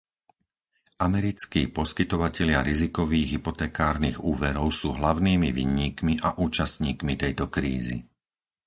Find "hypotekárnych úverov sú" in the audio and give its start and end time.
3.37-4.89